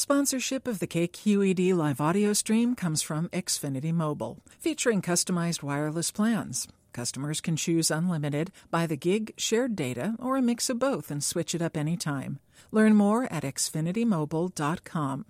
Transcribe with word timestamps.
Sponsorship 0.00 0.66
of 0.66 0.78
the 0.78 0.86
KQED 0.86 1.74
live 1.74 2.00
audio 2.00 2.32
stream 2.32 2.74
comes 2.74 3.02
from 3.02 3.28
Xfinity 3.34 3.92
Mobile, 3.92 4.38
featuring 4.58 5.02
customized 5.02 5.62
wireless 5.62 6.10
plans. 6.10 6.66
Customers 6.94 7.42
can 7.42 7.54
choose 7.54 7.90
unlimited, 7.90 8.50
by 8.70 8.86
the 8.86 8.96
gig, 8.96 9.34
shared 9.36 9.76
data, 9.76 10.14
or 10.18 10.38
a 10.38 10.40
mix 10.40 10.70
of 10.70 10.78
both 10.78 11.10
and 11.10 11.22
switch 11.22 11.54
it 11.54 11.60
up 11.60 11.76
anytime. 11.76 12.38
Learn 12.72 12.94
more 12.94 13.30
at 13.30 13.42
xfinitymobile.com. 13.42 15.26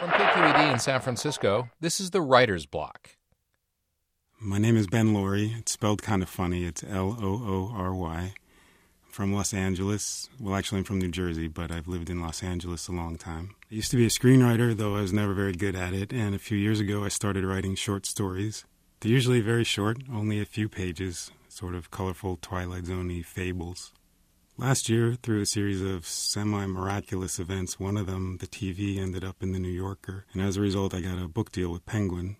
From 0.00 0.08
KQED 0.08 0.72
in 0.72 0.78
San 0.78 1.02
Francisco, 1.02 1.68
this 1.82 2.00
is 2.00 2.12
the 2.12 2.22
Writer's 2.22 2.64
Block. 2.64 3.10
My 4.40 4.56
name 4.56 4.78
is 4.78 4.86
Ben 4.86 5.12
Loory. 5.12 5.54
It's 5.58 5.72
spelled 5.72 6.00
kind 6.00 6.22
of 6.22 6.30
funny. 6.30 6.64
It's 6.64 6.82
L 6.82 7.14
O 7.20 7.26
O 7.26 7.70
R 7.76 7.94
Y. 7.94 8.32
From 9.08 9.32
Los 9.32 9.52
Angeles. 9.52 10.28
Well, 10.38 10.54
actually, 10.54 10.78
I'm 10.78 10.84
from 10.84 10.98
New 10.98 11.10
Jersey, 11.10 11.48
but 11.48 11.72
I've 11.72 11.88
lived 11.88 12.08
in 12.08 12.20
Los 12.20 12.42
Angeles 12.42 12.86
a 12.88 12.92
long 12.92 13.16
time. 13.16 13.54
I 13.70 13.74
used 13.74 13.90
to 13.90 13.96
be 13.96 14.06
a 14.06 14.10
screenwriter, 14.10 14.76
though 14.76 14.96
I 14.96 15.00
was 15.00 15.12
never 15.12 15.34
very 15.34 15.52
good 15.52 15.74
at 15.74 15.92
it, 15.92 16.12
and 16.12 16.34
a 16.34 16.38
few 16.38 16.56
years 16.56 16.78
ago 16.78 17.04
I 17.04 17.08
started 17.08 17.44
writing 17.44 17.74
short 17.74 18.06
stories. 18.06 18.64
They're 19.00 19.12
usually 19.12 19.40
very 19.40 19.64
short, 19.64 19.98
only 20.12 20.40
a 20.40 20.44
few 20.44 20.68
pages, 20.68 21.30
sort 21.48 21.74
of 21.74 21.90
colorful 21.90 22.38
Twilight 22.40 22.86
Zone 22.86 23.22
fables. 23.22 23.92
Last 24.56 24.88
year, 24.88 25.14
through 25.14 25.40
a 25.40 25.46
series 25.46 25.80
of 25.80 26.04
semi 26.04 26.66
miraculous 26.66 27.38
events, 27.38 27.78
one 27.78 27.96
of 27.96 28.06
them, 28.06 28.38
the 28.38 28.48
TV, 28.48 28.98
ended 28.98 29.22
up 29.22 29.36
in 29.40 29.52
the 29.52 29.60
New 29.60 29.68
Yorker, 29.68 30.26
and 30.32 30.42
as 30.42 30.56
a 30.56 30.60
result, 30.60 30.92
I 30.94 31.00
got 31.00 31.22
a 31.22 31.28
book 31.28 31.52
deal 31.52 31.70
with 31.70 31.86
Penguin. 31.86 32.36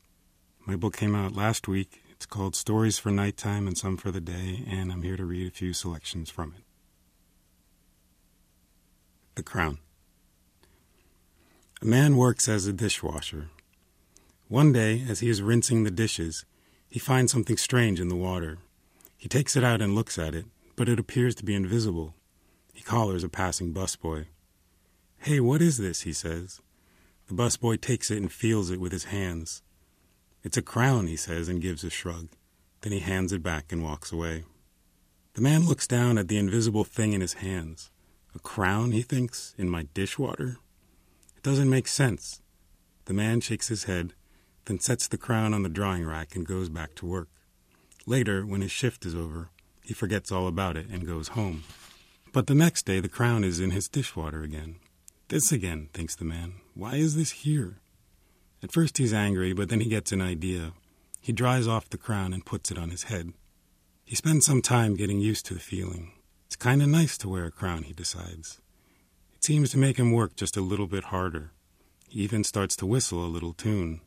My 0.66 0.74
book 0.74 0.96
came 0.96 1.15
out 1.15 1.37
last 1.37 1.69
week. 1.69 2.02
It's 2.19 2.27
called 2.27 2.57
Stories 2.57 2.99
for 2.99 3.13
Nighttime 3.13 3.69
and 3.69 3.79
Some 3.79 3.97
for 3.97 4.11
the 4.11 4.21
Day, 4.21 4.65
and 4.69 4.91
I'm 4.91 5.03
here 5.03 5.17
to 5.17 5.25
read 5.25 5.47
a 5.47 5.53
few 5.53 5.73
selections 5.73 6.29
from 6.29 6.53
it. 6.59 6.65
The 9.37 9.45
Crown. 9.45 9.79
A 11.80 11.85
man 11.85 12.16
works 12.16 12.49
as 12.49 12.66
a 12.66 12.73
dishwasher. 12.73 13.51
One 14.49 14.73
day, 14.73 15.05
as 15.09 15.21
he 15.21 15.29
is 15.29 15.43
rinsing 15.43 15.85
the 15.85 15.93
dishes, 15.93 16.45
he 16.88 16.99
finds 16.99 17.30
something 17.30 17.57
strange 17.57 18.01
in 18.01 18.09
the 18.09 18.16
water. 18.16 18.59
He 19.16 19.29
takes 19.29 19.55
it 19.55 19.63
out 19.63 19.80
and 19.80 19.95
looks 19.95 20.19
at 20.19 20.35
it, 20.35 20.47
but 20.75 20.88
it 20.88 20.99
appears 20.99 21.37
to 21.37 21.45
be 21.45 21.55
invisible. 21.55 22.15
He 22.75 22.82
collars 22.82 23.23
a 23.23 23.29
passing 23.29 23.73
busboy. 23.73 24.27
Hey, 25.19 25.38
what 25.38 25.63
is 25.63 25.79
this? 25.79 26.01
he 26.01 26.13
says. 26.13 26.60
The 27.29 27.35
busboy 27.35 27.80
takes 27.80 28.10
it 28.10 28.19
and 28.19 28.32
feels 28.32 28.73
it 28.73 28.80
with 28.80 28.91
his 28.91 29.05
hands. 29.05 29.63
It's 30.43 30.57
a 30.57 30.63
crown, 30.63 31.07
he 31.07 31.17
says, 31.17 31.49
and 31.49 31.61
gives 31.61 31.85
a 31.85 31.91
shrug. 31.91 32.29
Then 32.83 32.93
he 32.93 33.01
hands 33.01 33.33
it 33.33 33.43
back 33.43 33.73
and 33.73 33.83
walks 33.83 34.13
away. 34.13 34.45
The 35.35 35.43
man 35.43 35.67
looks 35.67 35.87
down 35.87 36.19
at 36.19 36.29
the 36.29 36.39
invisible 36.39 36.85
thing 36.85 37.13
in 37.13 37.21
his 37.21 37.35
hands. 37.35 37.91
A 38.35 38.39
crown, 38.39 38.93
he 38.93 39.03
thinks, 39.03 39.55
in 39.59 39.69
my 39.69 39.87
dishwater? 39.95 40.59
It 41.37 41.43
doesn't 41.43 41.71
make 41.71 41.89
sense. 41.89 42.41
The 43.07 43.15
man 43.15 43.41
shakes 43.41 43.69
his 43.69 43.85
head, 43.85 44.15
then 44.66 44.81
sets 44.81 45.09
the 45.09 45.16
crown 45.16 45.55
on 45.55 45.63
the 45.63 45.69
drawing 45.69 46.05
rack 46.05 46.37
and 46.37 46.47
goes 46.47 46.69
back 46.69 46.95
to 46.97 47.07
work. 47.07 47.29
Later, 48.07 48.45
when 48.45 48.61
his 48.61 48.71
shift 48.71 49.07
is 49.07 49.15
over, 49.15 49.51
he 49.83 49.95
forgets 49.95 50.31
all 50.31 50.47
about 50.47 50.77
it 50.77 50.89
and 50.89 51.07
goes 51.07 51.29
home. 51.29 51.65
But 52.33 52.47
the 52.47 52.55
next 52.55 52.85
day, 52.85 53.01
the 53.01 53.09
crown 53.09 53.45
is 53.45 53.61
in 53.61 53.71
his 53.71 53.89
dishwater 53.89 54.43
again. 54.43 54.77
This 55.29 55.53
again, 55.53 55.89
thinks 55.93 56.15
the 56.15 56.25
man. 56.25 56.55
Why 56.75 56.97
is 56.97 57.16
this 57.16 57.31
here? 57.31 57.81
At 58.62 58.73
first 58.73 58.98
he's 58.98 59.12
angry, 59.12 59.52
but 59.52 59.68
then 59.68 59.80
he 59.80 59.88
gets 59.88 60.10
an 60.12 60.20
idea. 60.20 60.73
He 61.20 61.32
dries 61.32 61.68
off 61.68 61.90
the 61.90 61.98
crown 61.98 62.32
and 62.32 62.45
puts 62.45 62.70
it 62.70 62.78
on 62.78 62.90
his 62.90 63.04
head. 63.04 63.32
He 64.04 64.16
spends 64.16 64.47
some 64.47 64.62
time 64.62 64.97
getting 64.97 65.20
used 65.20 65.47
to 65.47 65.54
the 65.54 65.60
feeling. 65.60 66.12
It's 66.47 66.56
kind 66.56 66.82
of 66.82 66.88
nice 66.88 67.19
to 67.19 67.28
wear 67.28 67.44
a 67.44 67.50
crown, 67.50 67.84
he 67.84 67.92
decides. 67.92 68.60
It 69.36 69.44
seems 69.44 69.70
to 69.70 69.78
make 69.78 69.98
him 69.98 70.12
work 70.12 70.34
just 70.34 70.56
a 70.56 70.62
little 70.62 70.86
bit 70.86 71.04
harder. 71.04 71.53
He 72.09 72.20
even 72.20 72.42
starts 72.42 72.75
to 72.76 72.86
whistle 72.86 73.25
a 73.25 73.28
little 73.28 73.53
tune. 73.53 74.00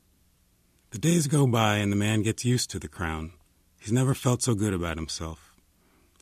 The 0.90 0.98
days 0.98 1.28
go 1.28 1.48
by 1.48 1.78
and 1.78 1.92
the 1.92 1.96
man 1.96 2.24
gets 2.24 2.44
used 2.44 2.70
to 2.72 2.80
the 2.80 2.88
crown. 2.88 3.34
He's 3.80 3.94
never 3.94 4.14
felt 4.14 4.42
so 4.42 4.56
good 4.56 4.74
about 4.74 4.98
himself. 4.98 5.54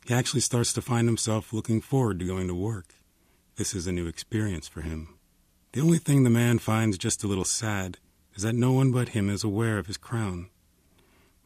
He 0.06 0.14
actually 0.14 0.42
starts 0.42 0.74
to 0.74 0.82
find 0.82 1.08
himself 1.08 1.54
looking 1.54 1.82
forward 1.82 2.20
to 2.20 2.26
going 2.26 2.48
to 2.48 2.54
work. 2.54 2.96
This 3.56 3.74
is 3.74 3.88
a 3.88 3.92
new 3.92 4.08
experience 4.08 4.68
for 4.68 4.82
him. 4.82 5.18
The 5.72 5.82
only 5.82 5.98
thing 5.98 6.24
the 6.24 6.30
man 6.30 6.60
finds 6.60 6.98
just 6.98 7.24
a 7.24 7.28
little 7.28 7.46
sad 7.46 7.98
is 8.40 8.44
that 8.44 8.56
no 8.56 8.72
one 8.72 8.90
but 8.90 9.10
him 9.10 9.30
is 9.30 9.44
aware 9.44 9.78
of 9.78 9.88
his 9.88 9.98
crown. 9.98 10.48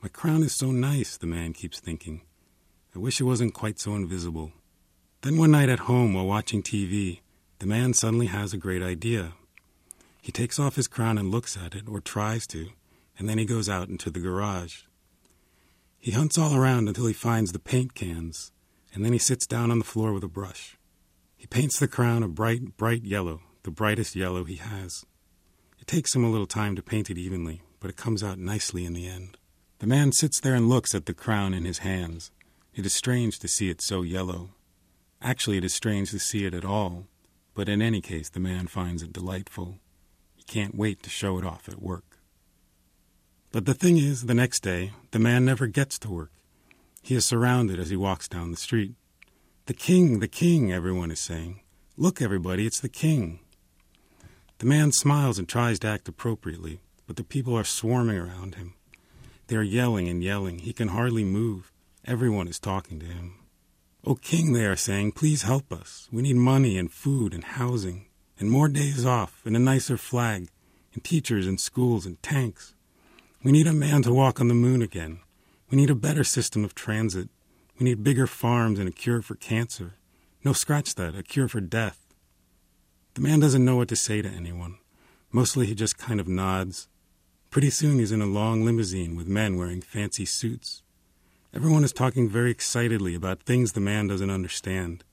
My 0.03 0.09
crown 0.09 0.43
is 0.43 0.55
so 0.55 0.69
nice, 0.69 1.17
the 1.17 1.25
man 1.25 1.51
keeps 1.51 1.79
thinking. 1.79 2.21
I 2.95 2.99
wish 2.99 3.19
it 3.19 3.23
wasn't 3.23 3.55
quite 3.55 3.79
so 3.79 3.95
invisible. 3.95 4.51
Then 5.21 5.37
one 5.37 5.49
night 5.49 5.69
at 5.69 5.89
home 5.89 6.13
while 6.13 6.27
watching 6.27 6.61
TV, 6.61 7.21
the 7.57 7.65
man 7.65 7.95
suddenly 7.95 8.27
has 8.27 8.53
a 8.53 8.59
great 8.59 8.83
idea. 8.83 9.33
He 10.21 10.31
takes 10.31 10.59
off 10.59 10.75
his 10.75 10.87
crown 10.87 11.17
and 11.17 11.31
looks 11.31 11.57
at 11.57 11.73
it, 11.73 11.89
or 11.89 11.99
tries 11.99 12.45
to, 12.49 12.69
and 13.17 13.27
then 13.27 13.39
he 13.39 13.45
goes 13.45 13.67
out 13.67 13.89
into 13.89 14.11
the 14.11 14.19
garage. 14.19 14.83
He 15.97 16.11
hunts 16.11 16.37
all 16.37 16.55
around 16.55 16.87
until 16.87 17.07
he 17.07 17.13
finds 17.13 17.53
the 17.53 17.57
paint 17.57 17.95
cans, 17.95 18.51
and 18.93 19.03
then 19.03 19.13
he 19.13 19.19
sits 19.19 19.47
down 19.47 19.71
on 19.71 19.79
the 19.79 19.83
floor 19.83 20.13
with 20.13 20.23
a 20.23 20.27
brush. 20.27 20.77
He 21.35 21.47
paints 21.47 21.79
the 21.79 21.87
crown 21.87 22.21
a 22.21 22.27
bright, 22.27 22.77
bright 22.77 23.01
yellow, 23.01 23.41
the 23.63 23.71
brightest 23.71 24.15
yellow 24.15 24.43
he 24.43 24.57
has. 24.57 25.03
It 25.83 25.87
takes 25.87 26.15
him 26.15 26.23
a 26.23 26.29
little 26.29 26.47
time 26.47 26.77
to 26.77 26.81
paint 26.81 27.09
it 27.09 27.17
evenly, 27.17 27.61
but 27.81 27.89
it 27.89 27.97
comes 27.97 28.23
out 28.23 28.39
nicely 28.39 28.85
in 28.85 28.93
the 28.93 29.05
end. 29.05 29.37
The 29.79 29.85
man 29.85 30.13
sits 30.13 30.39
there 30.39 30.55
and 30.55 30.69
looks 30.69 30.95
at 30.95 31.07
the 31.07 31.13
crown 31.13 31.53
in 31.53 31.65
his 31.65 31.79
hands. 31.79 32.31
It 32.73 32.85
is 32.85 32.93
strange 32.93 33.37
to 33.39 33.49
see 33.49 33.69
it 33.69 33.81
so 33.81 34.01
yellow. 34.01 34.51
Actually, 35.21 35.57
it 35.57 35.65
is 35.65 35.73
strange 35.73 36.11
to 36.11 36.19
see 36.19 36.45
it 36.45 36.53
at 36.53 36.63
all, 36.63 37.07
but 37.53 37.67
in 37.67 37.81
any 37.81 37.99
case, 37.99 38.29
the 38.29 38.39
man 38.39 38.67
finds 38.67 39.03
it 39.03 39.11
delightful. 39.11 39.79
He 40.37 40.43
can't 40.43 40.73
wait 40.73 41.03
to 41.03 41.09
show 41.09 41.37
it 41.37 41.45
off 41.45 41.67
at 41.67 41.81
work. 41.81 42.17
But 43.51 43.65
the 43.65 43.73
thing 43.73 43.97
is, 43.97 44.27
the 44.27 44.33
next 44.33 44.61
day, 44.61 44.93
the 45.11 45.19
man 45.19 45.43
never 45.43 45.67
gets 45.67 45.99
to 45.99 46.09
work. 46.09 46.31
He 47.01 47.13
is 47.13 47.25
surrounded 47.25 47.77
as 47.77 47.89
he 47.89 47.97
walks 47.97 48.29
down 48.29 48.51
the 48.51 48.55
street. 48.57 48.93
The 49.65 49.73
king, 49.73 50.19
the 50.19 50.29
king, 50.29 50.71
everyone 50.71 51.11
is 51.11 51.19
saying. 51.19 51.59
Look, 51.97 52.21
everybody, 52.21 52.65
it's 52.65 52.79
the 52.79 52.87
king. 52.87 53.41
The 54.59 54.65
man 54.65 54.91
smiles 54.91 55.39
and 55.39 55.47
tries 55.47 55.79
to 55.79 55.87
act 55.87 56.07
appropriately, 56.07 56.79
but 57.07 57.15
the 57.15 57.23
people 57.23 57.57
are 57.57 57.63
swarming 57.63 58.17
around 58.17 58.55
him. 58.55 58.75
They 59.47 59.55
are 59.55 59.61
yelling 59.61 60.07
and 60.07 60.23
yelling. 60.23 60.59
He 60.59 60.73
can 60.73 60.89
hardly 60.89 61.23
move. 61.23 61.71
Everyone 62.05 62.47
is 62.47 62.59
talking 62.59 62.99
to 62.99 63.05
him. 63.05 63.35
O 64.05 64.15
king, 64.15 64.53
they 64.53 64.65
are 64.65 64.75
saying, 64.75 65.13
please 65.13 65.43
help 65.43 65.71
us. 65.71 66.09
We 66.11 66.21
need 66.21 66.35
money 66.35 66.77
and 66.77 66.91
food 66.91 67.33
and 67.33 67.43
housing, 67.43 68.07
and 68.39 68.49
more 68.51 68.67
days 68.67 69.05
off, 69.05 69.41
and 69.45 69.55
a 69.55 69.59
nicer 69.59 69.97
flag, 69.97 70.49
and 70.93 71.03
teachers 71.03 71.47
and 71.47 71.59
schools 71.59 72.05
and 72.05 72.21
tanks. 72.21 72.75
We 73.43 73.51
need 73.51 73.67
a 73.67 73.73
man 73.73 74.03
to 74.03 74.13
walk 74.13 74.39
on 74.39 74.47
the 74.47 74.53
moon 74.53 74.81
again. 74.81 75.19
We 75.69 75.77
need 75.77 75.89
a 75.89 75.95
better 75.95 76.23
system 76.23 76.63
of 76.63 76.75
transit. 76.75 77.29
We 77.79 77.85
need 77.85 78.03
bigger 78.03 78.27
farms 78.27 78.79
and 78.79 78.87
a 78.87 78.91
cure 78.91 79.21
for 79.21 79.35
cancer. 79.35 79.93
No, 80.43 80.53
scratch 80.53 80.95
that, 80.95 81.15
a 81.15 81.23
cure 81.23 81.47
for 81.47 81.61
death. 81.61 82.02
The 83.15 83.21
man 83.21 83.39
doesn't 83.39 83.63
know 83.63 83.75
what 83.75 83.89
to 83.89 83.95
say 83.95 84.23
to 84.23 84.29
anyone. 84.29 84.79
Mostly 85.31 85.67
he 85.67 85.75
just 85.75 85.99
kind 85.99 86.19
of 86.19 86.27
nods. 86.27 86.87
Pretty 87.51 87.69
soon 87.69 87.99
he's 87.99 88.11
in 88.11 88.23
a 88.23 88.25
long 88.25 88.65
limousine 88.65 89.15
with 89.15 89.27
men 89.27 89.55
wearing 89.55 89.81
fancy 89.81 90.25
suits. 90.25 90.81
Everyone 91.53 91.83
is 91.83 91.93
talking 91.93 92.27
very 92.27 92.49
excitedly 92.49 93.13
about 93.13 93.43
things 93.43 93.73
the 93.73 93.79
man 93.79 94.07
doesn't 94.07 94.31
understand. 94.31 95.03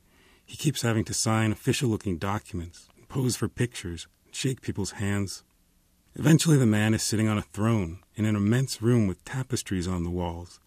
He 0.46 0.56
keeps 0.56 0.80
having 0.80 1.04
to 1.04 1.14
sign 1.14 1.52
official 1.52 1.90
looking 1.90 2.16
documents, 2.16 2.88
pose 3.10 3.36
for 3.36 3.48
pictures, 3.48 4.06
and 4.24 4.34
shake 4.34 4.62
people's 4.62 4.92
hands. 4.92 5.44
Eventually, 6.14 6.56
the 6.56 6.64
man 6.64 6.94
is 6.94 7.02
sitting 7.02 7.28
on 7.28 7.36
a 7.36 7.42
throne 7.42 7.98
in 8.16 8.24
an 8.24 8.34
immense 8.34 8.80
room 8.80 9.08
with 9.08 9.26
tapestries 9.26 9.86
on 9.86 10.04
the 10.04 10.10
walls, 10.10 10.58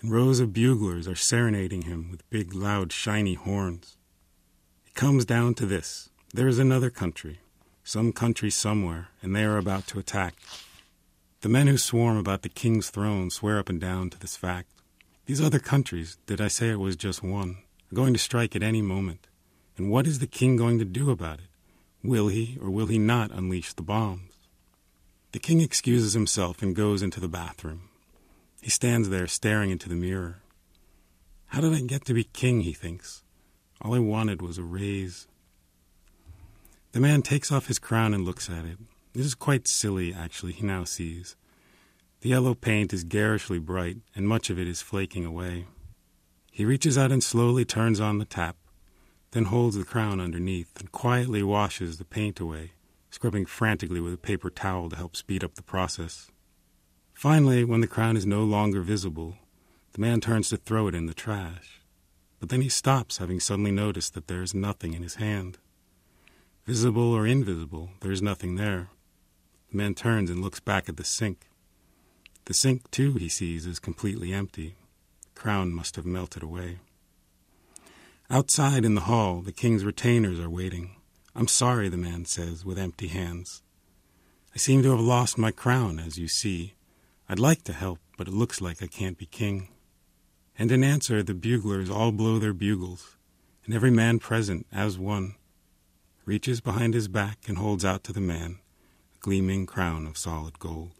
and 0.00 0.10
rows 0.10 0.40
of 0.40 0.54
buglers 0.54 1.06
are 1.06 1.14
serenading 1.14 1.82
him 1.82 2.10
with 2.10 2.28
big, 2.30 2.54
loud, 2.54 2.90
shiny 2.90 3.34
horns. 3.34 3.98
It 4.86 4.94
comes 4.94 5.26
down 5.26 5.52
to 5.54 5.66
this 5.66 6.09
there 6.32 6.46
is 6.46 6.60
another 6.60 6.90
country, 6.90 7.40
some 7.82 8.12
country 8.12 8.50
somewhere, 8.50 9.08
and 9.20 9.34
they 9.34 9.44
are 9.44 9.58
about 9.58 9.88
to 9.88 9.98
attack. 9.98 10.36
The 11.40 11.48
men 11.48 11.66
who 11.66 11.76
swarm 11.76 12.16
about 12.16 12.42
the 12.42 12.48
king's 12.48 12.88
throne 12.90 13.30
swear 13.30 13.58
up 13.58 13.68
and 13.68 13.80
down 13.80 14.10
to 14.10 14.18
this 14.18 14.36
fact. 14.36 14.68
These 15.26 15.40
other 15.40 15.58
countries, 15.58 16.18
did 16.26 16.40
I 16.40 16.46
say 16.46 16.70
it 16.70 16.78
was 16.78 16.94
just 16.94 17.22
one, 17.22 17.58
are 17.90 17.96
going 17.96 18.12
to 18.12 18.18
strike 18.18 18.54
at 18.54 18.62
any 18.62 18.80
moment. 18.80 19.26
And 19.76 19.90
what 19.90 20.06
is 20.06 20.20
the 20.20 20.28
king 20.28 20.56
going 20.56 20.78
to 20.78 20.84
do 20.84 21.10
about 21.10 21.40
it? 21.40 21.46
Will 22.04 22.28
he 22.28 22.56
or 22.60 22.70
will 22.70 22.86
he 22.86 22.98
not 22.98 23.32
unleash 23.32 23.72
the 23.72 23.82
bombs? 23.82 24.34
The 25.32 25.38
king 25.40 25.60
excuses 25.60 26.12
himself 26.12 26.62
and 26.62 26.76
goes 26.76 27.02
into 27.02 27.18
the 27.18 27.28
bathroom. 27.28 27.88
He 28.60 28.70
stands 28.70 29.08
there 29.08 29.26
staring 29.26 29.70
into 29.70 29.88
the 29.88 29.94
mirror. 29.96 30.42
How 31.46 31.60
did 31.60 31.72
I 31.72 31.80
get 31.80 32.04
to 32.04 32.14
be 32.14 32.24
king, 32.24 32.60
he 32.60 32.72
thinks. 32.72 33.22
All 33.80 33.94
I 33.94 33.98
wanted 33.98 34.42
was 34.42 34.58
a 34.58 34.62
raise. 34.62 35.26
The 36.92 37.00
man 37.00 37.22
takes 37.22 37.52
off 37.52 37.68
his 37.68 37.78
crown 37.78 38.12
and 38.12 38.24
looks 38.24 38.50
at 38.50 38.64
it. 38.64 38.78
This 39.12 39.24
is 39.24 39.34
quite 39.36 39.68
silly, 39.68 40.12
actually, 40.12 40.52
he 40.52 40.66
now 40.66 40.82
sees. 40.82 41.36
The 42.20 42.30
yellow 42.30 42.54
paint 42.54 42.92
is 42.92 43.04
garishly 43.04 43.60
bright, 43.60 43.98
and 44.14 44.26
much 44.26 44.50
of 44.50 44.58
it 44.58 44.66
is 44.66 44.82
flaking 44.82 45.24
away. 45.24 45.66
He 46.50 46.64
reaches 46.64 46.98
out 46.98 47.12
and 47.12 47.22
slowly 47.22 47.64
turns 47.64 48.00
on 48.00 48.18
the 48.18 48.24
tap. 48.24 48.56
then 49.30 49.44
holds 49.44 49.76
the 49.76 49.84
crown 49.84 50.20
underneath 50.20 50.78
and 50.80 50.90
quietly 50.90 51.40
washes 51.40 51.98
the 51.98 52.04
paint 52.04 52.40
away, 52.40 52.72
scrubbing 53.10 53.46
frantically 53.46 54.00
with 54.00 54.12
a 54.12 54.18
paper 54.18 54.50
towel 54.50 54.88
to 54.90 54.96
help 54.96 55.14
speed 55.14 55.44
up 55.44 55.54
the 55.54 55.62
process. 55.62 56.28
Finally, 57.14 57.62
when 57.62 57.80
the 57.80 57.86
crown 57.86 58.16
is 58.16 58.26
no 58.26 58.42
longer 58.42 58.82
visible, 58.82 59.36
the 59.92 60.00
man 60.00 60.20
turns 60.20 60.48
to 60.48 60.56
throw 60.56 60.88
it 60.88 60.94
in 60.96 61.06
the 61.06 61.14
trash. 61.14 61.80
But 62.40 62.48
then 62.48 62.62
he 62.62 62.68
stops, 62.68 63.18
having 63.18 63.38
suddenly 63.38 63.70
noticed 63.70 64.14
that 64.14 64.26
there 64.26 64.42
is 64.42 64.54
nothing 64.54 64.94
in 64.94 65.04
his 65.04 65.14
hand. 65.14 65.58
Visible 66.66 67.12
or 67.12 67.26
invisible, 67.26 67.90
there 68.00 68.12
is 68.12 68.22
nothing 68.22 68.56
there. 68.56 68.88
The 69.70 69.76
man 69.76 69.94
turns 69.94 70.30
and 70.30 70.42
looks 70.42 70.60
back 70.60 70.88
at 70.88 70.96
the 70.96 71.04
sink. 71.04 71.48
The 72.44 72.54
sink, 72.54 72.90
too, 72.90 73.14
he 73.14 73.28
sees, 73.28 73.66
is 73.66 73.78
completely 73.78 74.32
empty. 74.32 74.76
The 75.22 75.40
crown 75.40 75.72
must 75.72 75.96
have 75.96 76.06
melted 76.06 76.42
away. 76.42 76.78
Outside 78.28 78.84
in 78.84 78.94
the 78.94 79.02
hall, 79.02 79.40
the 79.40 79.52
king's 79.52 79.84
retainers 79.84 80.38
are 80.38 80.50
waiting. 80.50 80.96
I'm 81.34 81.48
sorry, 81.48 81.88
the 81.88 81.96
man 81.96 82.24
says, 82.24 82.64
with 82.64 82.78
empty 82.78 83.08
hands. 83.08 83.62
I 84.54 84.58
seem 84.58 84.82
to 84.82 84.90
have 84.90 85.00
lost 85.00 85.38
my 85.38 85.50
crown, 85.50 85.98
as 85.98 86.18
you 86.18 86.28
see. 86.28 86.74
I'd 87.28 87.38
like 87.38 87.62
to 87.64 87.72
help, 87.72 88.00
but 88.16 88.28
it 88.28 88.34
looks 88.34 88.60
like 88.60 88.82
I 88.82 88.86
can't 88.86 89.18
be 89.18 89.26
king. 89.26 89.68
And 90.58 90.70
in 90.70 90.84
answer, 90.84 91.22
the 91.22 91.34
buglers 91.34 91.88
all 91.88 92.12
blow 92.12 92.38
their 92.38 92.52
bugles, 92.52 93.16
and 93.64 93.74
every 93.74 93.90
man 93.90 94.18
present, 94.18 94.66
as 94.72 94.98
one, 94.98 95.36
reaches 96.30 96.60
behind 96.60 96.94
his 96.94 97.08
back 97.08 97.48
and 97.48 97.58
holds 97.58 97.84
out 97.84 98.04
to 98.04 98.12
the 98.12 98.20
man 98.20 98.60
a 99.16 99.18
gleaming 99.18 99.66
crown 99.66 100.06
of 100.06 100.16
solid 100.16 100.60
gold. 100.60 100.92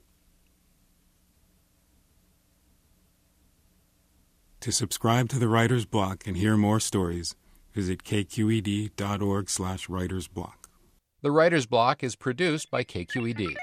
To 4.58 4.72
subscribe 4.72 5.28
to 5.28 5.38
the 5.38 5.46
Writer's 5.46 5.84
Block 5.84 6.26
and 6.26 6.36
hear 6.36 6.56
more 6.56 6.80
stories, 6.80 7.36
visit 7.72 8.02
kqed.org 8.02 9.48
slash 9.48 9.86
writersblock. 9.86 10.66
The 11.22 11.30
Writer's 11.30 11.66
Block 11.66 12.02
is 12.02 12.16
produced 12.16 12.68
by 12.68 12.82
KQED. 12.82 13.54